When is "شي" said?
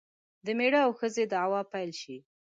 2.01-2.17